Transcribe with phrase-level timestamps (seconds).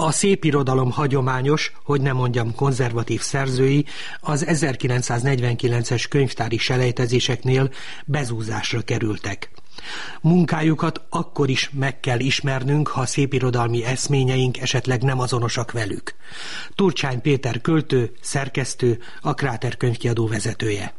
[0.00, 3.84] A szép irodalom hagyományos, hogy nem mondjam konzervatív szerzői
[4.20, 7.70] az 1949-es könyvtári selejtezéseknél
[8.04, 9.50] bezúzásra kerültek.
[10.20, 16.14] Munkájukat akkor is meg kell ismernünk, ha szépirodalmi eszményeink esetleg nem azonosak velük.
[16.74, 20.94] Turcsány Péter költő, szerkesztő, a Kráter könyvkiadó vezetője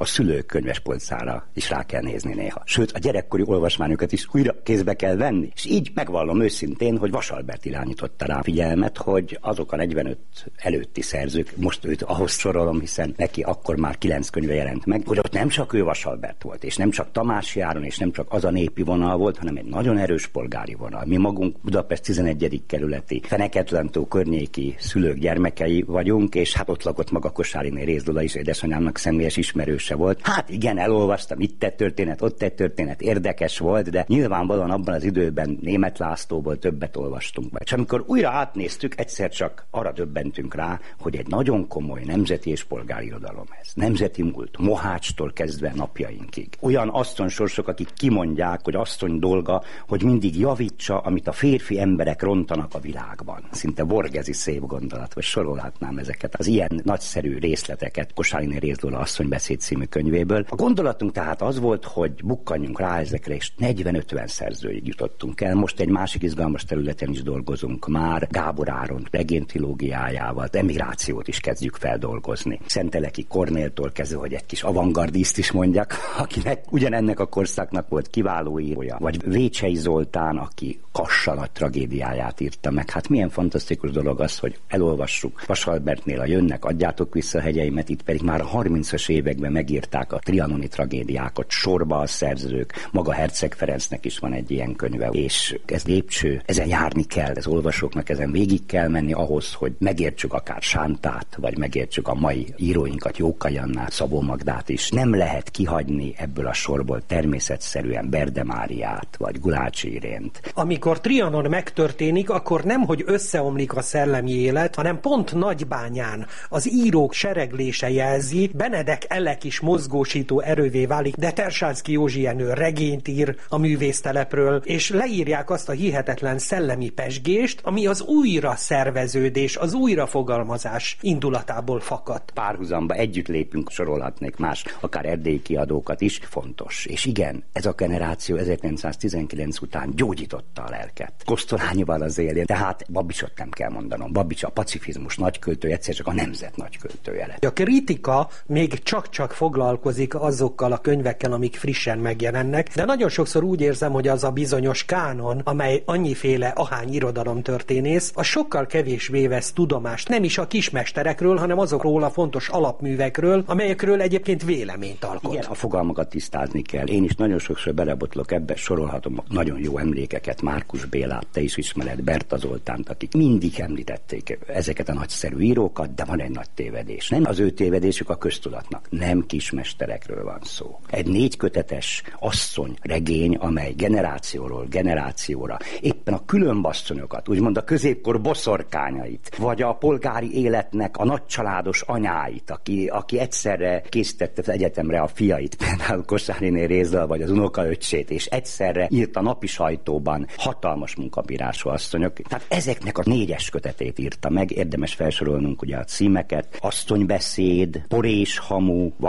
[0.00, 2.62] a szülők könyvespolcára is rá kell nézni néha.
[2.64, 5.50] Sőt, a gyerekkori olvasmányokat is újra kézbe kell venni.
[5.54, 10.18] És így megvallom őszintén, hogy Vasalbert irányította rá figyelmet, hogy azok a 45
[10.56, 15.18] előtti szerzők, most őt ahhoz sorolom, hiszen neki akkor már kilenc könyve jelent meg, hogy
[15.18, 18.44] ott nem csak ő Vasalbert volt, és nem csak Tamás Járon, és nem csak az
[18.44, 21.04] a népi vonal volt, hanem egy nagyon erős polgári vonal.
[21.06, 22.62] Mi magunk Budapest 11.
[22.66, 28.98] kerületi Feneketlen-tó környéki szülők gyermekei vagyunk, és hát ott lakott maga Kosáriné Rézdula is, édesanyámnak
[28.98, 30.20] személyes ismerős se volt.
[30.22, 35.04] Hát igen, elolvastam, itt egy történet, ott egy történet, érdekes volt, de nyilvánvalóan abban az
[35.04, 37.60] időben német Lászlóból többet olvastunk be.
[37.64, 42.64] És amikor újra átnéztük, egyszer csak arra döbbentünk rá, hogy egy nagyon komoly nemzeti és
[42.64, 43.72] polgári irodalom ez.
[43.74, 46.48] Nemzeti múlt, Mohácstól kezdve napjainkig.
[46.60, 52.74] Olyan asszonysorsok, akik kimondják, hogy asszony dolga, hogy mindig javítsa, amit a férfi emberek rontanak
[52.74, 53.42] a világban.
[53.50, 58.12] Szinte borgezi szép gondolat, vagy sorolhatnám ezeket az ilyen nagyszerű részleteket.
[58.14, 60.44] Kosáliné Rézdóla asszony beszéd című könyvéből.
[60.48, 65.54] A gondolatunk tehát az volt, hogy bukkanjunk rá ezekre, és 40-50 szerzőig jutottunk el.
[65.54, 72.60] Most egy másik izgalmas területen is dolgozunk már, Gábor Áron regénytilógiájával, emigrációt is kezdjük feldolgozni.
[72.66, 78.60] Szenteleki Kornéltól kezdve, hogy egy kis avantgardiszt is mondjak, akinek ugyanennek a korszaknak volt kiváló
[78.60, 78.96] írója.
[79.00, 82.90] Vagy Vécsei Zoltán, aki Kassa nagy tragédiáját írta meg.
[82.90, 88.02] Hát milyen fantasztikus dolog az, hogy elolvassuk Vasalbertnél a Jönnek, adjátok vissza a hegyeimet, itt
[88.02, 93.54] pedig már a 30-as években meg megírták a trianoni tragédiákat, sorba a szerzők, maga Herceg
[93.54, 98.32] Ferencnek is van egy ilyen könyve, és ez lépcső, ezen járni kell, ez olvasóknak ezen
[98.32, 103.92] végig kell menni ahhoz, hogy megértsük akár Sántát, vagy megértsük a mai íróinkat, Jókai Annát,
[103.92, 104.90] Szabó Magdát is.
[104.90, 110.52] Nem lehet kihagyni ebből a sorból természetszerűen Berdemáriát, vagy Gulácsi Irént.
[110.54, 117.12] Amikor Trianon megtörténik, akkor nem, hogy összeomlik a szellemi élet, hanem pont Nagybányán az írók
[117.12, 123.58] sereglése jelzi, Benedek Elek is mozgósító erővé válik, de Tersánszki Józsi Jenő regényt ír a
[123.58, 131.80] művésztelepről, és leírják azt a hihetetlen szellemi pesgést, ami az újra szerveződés, az újrafogalmazás indulatából
[131.80, 132.30] fakadt.
[132.30, 136.86] Párhuzamba együtt lépünk, sorolhatnék más, akár erdélyi kiadókat is, fontos.
[136.86, 141.12] És igen, ez a generáció 1919 után gyógyította a lelket.
[141.24, 144.12] Kosztolányival az élén, tehát Babicsot nem kell mondanom.
[144.12, 147.44] Babics a pacifizmus nagyköltő, egyszer csak a nemzet nagyköltője lett.
[147.44, 153.60] A kritika még csak-csak foglalkozik azokkal a könyvekkel, amik frissen megjelennek, de nagyon sokszor úgy
[153.60, 159.52] érzem, hogy az a bizonyos kánon, amely annyiféle ahány irodalom történész, a sokkal kevésbé vesz
[159.52, 165.32] tudomást nem is a kismesterekről, hanem azokról a fontos alapművekről, amelyekről egyébként véleményt alkot.
[165.32, 166.86] Igen, a fogalmakat tisztázni kell.
[166.86, 172.02] Én is nagyon sokszor belebotlok ebbe, sorolhatom nagyon jó emlékeket, Márkus Bélát, te is ismered,
[172.02, 177.08] Berta Zoltánt, akik mindig említették ezeket a nagyszerű írókat, de van egy nagy tévedés.
[177.08, 180.80] Nem az ő tévedésük a köztudatnak, nem kismesterekről van szó.
[180.90, 189.36] Egy négy kötetes asszony regény, amely generációról generációra éppen a különbasszonyokat, úgymond a középkor boszorkányait,
[189.38, 195.56] vagy a polgári életnek a nagycsaládos anyáit, aki, aki egyszerre készítette az egyetemre a fiait,
[195.64, 202.12] például Kosáriné Rézdal, vagy az unokaöccsét, és egyszerre írt a napi sajtóban hatalmas munkabírású asszonyok.
[202.12, 208.38] Tehát ezeknek a négyes kötetét írta meg, érdemes felsorolnunk ugye a címeket, asszonybeszéd, porés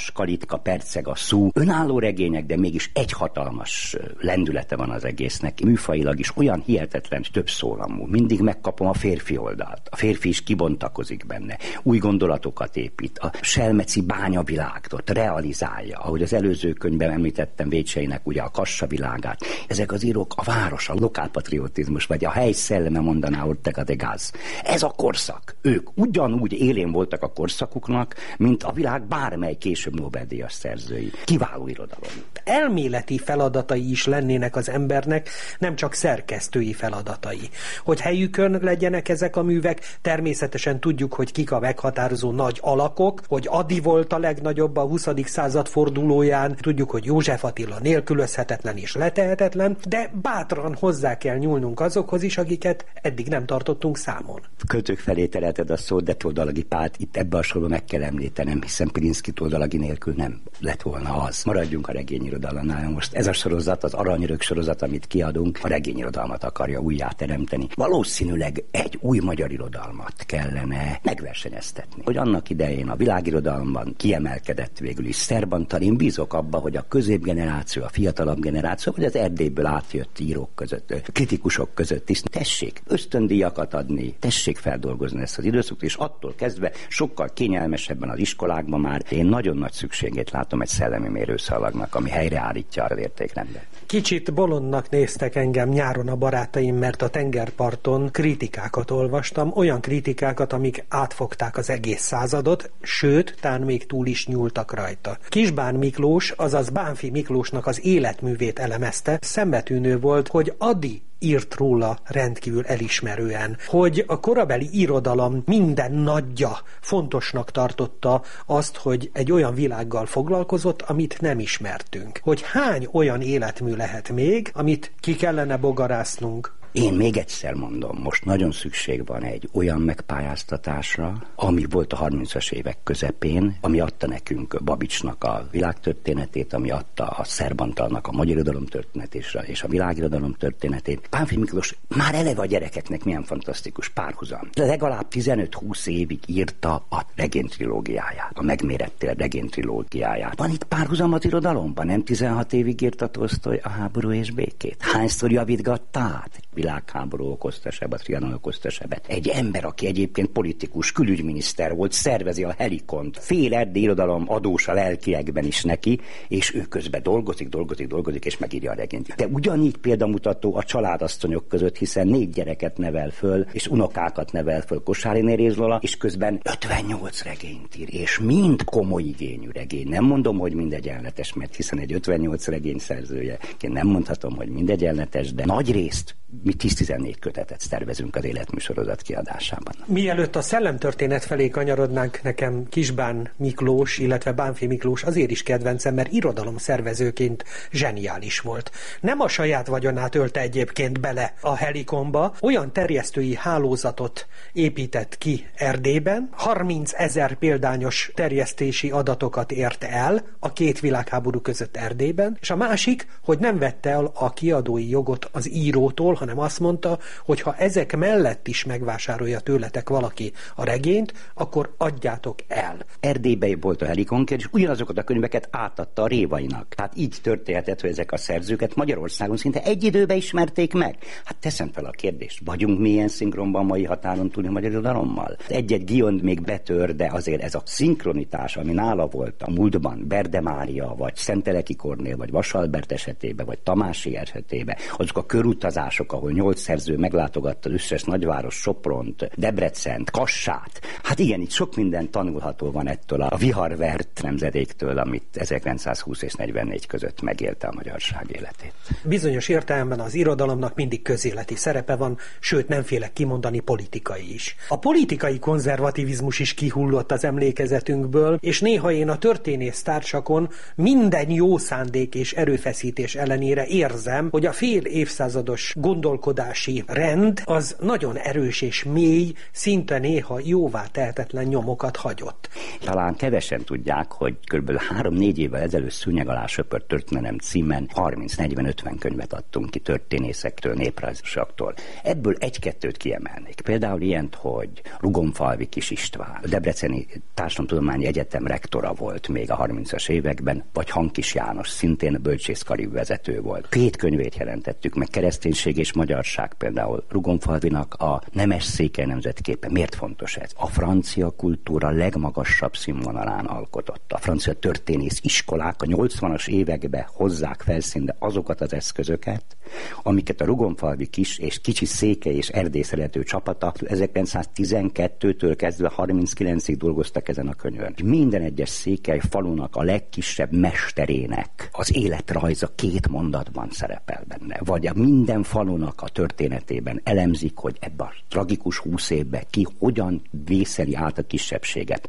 [0.00, 1.48] hamu, vaskalitka, perceg a szú.
[1.52, 5.60] Önálló regények, de mégis egy hatalmas lendülete van az egésznek.
[5.60, 8.06] Műfajilag is olyan hihetetlen több szólamú.
[8.06, 9.88] Mindig megkapom a férfi oldalt.
[9.90, 11.58] A férfi is kibontakozik benne.
[11.82, 13.18] Új gondolatokat épít.
[13.18, 15.98] A selmeci bányavilágot realizálja.
[15.98, 19.40] Ahogy az előző könyvben említettem Vécseinek ugye a kassa világát.
[19.68, 24.32] Ezek az írók a város, a lokálpatriotizmus, vagy a hely szelleme mondaná Ortega de Gaz.
[24.62, 25.56] Ez a korszak.
[25.62, 29.56] Ők ugyanúgy élén voltak a korszakuknak, mint a világ bármely
[29.90, 31.10] később Nobel-díjas szerzői.
[31.24, 32.10] Kiváló irodalom.
[32.44, 35.28] Elméleti feladatai is lennének az embernek,
[35.58, 37.48] nem csak szerkesztői feladatai.
[37.84, 43.46] Hogy helyükön legyenek ezek a művek, természetesen tudjuk, hogy kik a meghatározó nagy alakok, hogy
[43.50, 45.08] Adi volt a legnagyobb a 20.
[45.24, 52.22] század fordulóján, tudjuk, hogy József Attila nélkülözhetetlen és letehetetlen, de bátran hozzá kell nyúlnunk azokhoz
[52.22, 54.40] is, akiket eddig nem tartottunk számon.
[54.66, 55.28] költők felé
[55.68, 59.78] a szót, de Toldalagi Pált itt ebbe a sorba meg kell említenem, hiszen Pilinszki Toldalagi
[59.80, 61.42] nélkül nem lett volna az.
[61.44, 62.90] Maradjunk a regényirodalomnál.
[62.90, 67.66] Most ez a sorozat, az Aranyörök sorozat, amit kiadunk, a regényirodalmat akarja újjáteremteni.
[67.74, 72.02] Valószínűleg egy új magyar irodalmat kellene megversenyeztetni.
[72.04, 77.82] Hogy annak idején a világirodalomban kiemelkedett végül is Szerbantal, én bízok abba, hogy a középgeneráció,
[77.82, 84.14] a fiatalabb generáció, vagy az Erdélyből átjött írók között, kritikusok között is tessék ösztöndíjakat adni,
[84.18, 89.56] tessék feldolgozni ezt az időszakot, és attól kezdve sokkal kényelmesebben az iskolákban már én nagyon
[89.56, 93.64] nagy szükségét látom egy szellemi mérőszalagnak, ami helyreállítja az értékrendet.
[93.86, 100.84] Kicsit bolondnak néztek engem nyáron a barátaim, mert a tengerparton kritikákat olvastam, olyan kritikákat, amik
[100.88, 105.18] átfogták az egész századot, sőt, tán még túl is nyúltak rajta.
[105.28, 112.66] Kisbán Miklós, azaz Bánfi Miklósnak az életművét elemezte, szembetűnő volt, hogy Adi írt róla rendkívül
[112.66, 120.82] elismerően, hogy a korabeli irodalom minden nagyja fontosnak tartotta azt, hogy egy olyan világgal foglalkozott,
[120.82, 122.20] amit nem ismertünk.
[122.22, 128.24] Hogy hány olyan életmű lehet még, amit ki kellene bogarásznunk, én még egyszer mondom, most
[128.24, 134.60] nagyon szükség van egy olyan megpályáztatásra, ami volt a 30-as évek közepén, ami adta nekünk
[134.64, 141.06] Babicsnak a világtörténetét, ami adta a Szerbantalnak a magyar irodalom történetét és a világirodalom történetét.
[141.10, 144.48] Pánfi Miklós már eleve a gyerekeknek milyen fantasztikus párhuzam.
[144.54, 150.38] De legalább 15-20 évig írta a regénytrilógiáját, a megmérettél regénytrilógiáját.
[150.38, 151.86] Van itt párhuzam az irodalomban?
[151.86, 154.76] Nem 16 évig írta Tolstoy a háború és békét?
[154.78, 156.40] Hányszor javítgatta át?
[156.60, 159.04] Világháború okozta sebet, Trianon okozta sebet.
[159.08, 164.72] Egy ember, aki egyébként politikus, külügyminiszter volt, szervezi a helikont, fél erdély irodalom adós a
[164.72, 169.14] lelkiekben is neki, és ő közben dolgozik, dolgozik, dolgozik, és megírja a regényt.
[169.16, 174.82] De ugyanígy példamutató a családasszonyok között, hiszen négy gyereket nevel föl, és unokákat nevel föl
[174.82, 179.88] Kosári Néréz Lola, és közben 58 regényt ír, és mind komoly igényű regény.
[179.88, 185.32] Nem mondom, hogy mindegyenletes, mert hiszen egy 58 regény szerzője, én nem mondhatom, hogy mindegyenletes,
[185.32, 186.16] de nagy részt
[186.50, 189.74] mi 10-14 kötetet tervezünk az életműsorozat kiadásában.
[189.86, 196.12] Mielőtt a szellemtörténet felé kanyarodnánk, nekem Kisbán Miklós, illetve Bánfi Miklós azért is kedvencem, mert
[196.12, 198.70] irodalom szervezőként zseniális volt.
[199.00, 206.28] Nem a saját vagyonát ölte egyébként bele a helikomba, olyan terjesztői hálózatot épített ki Erdélyben,
[206.32, 213.06] 30 ezer példányos terjesztési adatokat ért el a két világháború között Erdélyben, és a másik,
[213.22, 217.96] hogy nem vette el a kiadói jogot az írótól, hanem azt mondta, hogy ha ezek
[217.96, 222.76] mellett is megvásárolja tőletek valaki a regényt, akkor adjátok el.
[223.00, 226.74] Erdélybe volt a Helikonker, és ugyanazokat a könyveket átadta a Révainak.
[226.74, 230.96] Tehát így történhetett, hogy ezek a szerzőket Magyarországon szinte egy időben ismerték meg.
[231.24, 235.36] Hát teszem fel a kérdést, vagyunk milyen szinkronban mai határon túli magyar irodalommal?
[235.48, 240.40] Egy-egy Giond még betör, de azért ez a szinkronitás, ami nála volt a múltban, Berde
[240.40, 246.42] Mária, vagy Szenteleki Kornél, vagy Vasalbert esetében, vagy Tamási esetében, azok a körutazások, városok, ahol
[246.42, 250.80] nyolc szerző meglátogatta az összes nagyváros, Sopront, Debrecent, Kassát.
[251.02, 256.86] Hát igen, itt sok minden tanulható van ettől a viharvert nemzedéktől, amit 1920 és 44
[256.86, 258.72] között megélte a magyarság életét.
[259.04, 264.56] Bizonyos értelemben az irodalomnak mindig közéleti szerepe van, sőt nem félek kimondani politikai is.
[264.68, 271.58] A politikai konzervativizmus is kihullott az emlékezetünkből, és néha én a történész társakon minden jó
[271.58, 278.62] szándék és erőfeszítés ellenére érzem, hogy a fél évszázados gond gondolkodási rend az nagyon erős
[278.62, 282.48] és mély, szinte néha jóvá tehetetlen nyomokat hagyott.
[282.84, 284.70] Talán kevesen tudják, hogy kb.
[285.00, 291.74] 3-4 évvel ezelőtt szúnyeg alá söpört történelem címen 30-40-50 könyvet adtunk ki történészektől, néprajzosaktól.
[292.02, 293.60] Ebből egy-kettőt kiemelnék.
[293.60, 300.08] Például ilyent, hogy Rugonfalvi Kis István, a Debreceni Társadalomtudományi Egyetem rektora volt még a 30-as
[300.08, 303.68] években, vagy Hankis János, szintén bölcsészkari vezető volt.
[303.68, 309.68] Két könyvét jelentettük meg, kereszténység és magyarság például Rugonfalvinak a nemes székely nemzetképe.
[309.70, 310.50] Miért fontos ez?
[310.56, 314.12] A francia kultúra legmagasabb színvonalán alkotott.
[314.12, 319.56] A francia történész iskolák a 80-as években hozzák felszínre azokat az eszközöket,
[320.02, 327.28] amiket a Rugonfalvi kis és kicsi székely és erdély szerető csapata 1912-től kezdve 39-ig dolgoztak
[327.28, 327.94] ezen a könyvön.
[328.04, 334.60] Minden egyes székely falunak a legkisebb mesterének az életrajza két mondatban szerepel benne.
[334.64, 340.22] Vagy a minden falunak a történetében elemzik, hogy ebben a tragikus húsz évben ki hogyan
[340.30, 342.08] vészeli át a kisebbséget.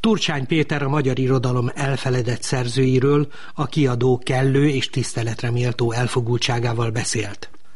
[0.00, 7.50] Turcsány Péter a magyar irodalom elfeledett szerzőiről, a kiadó kellő és tiszteletre méltó elfogultságával beszélt.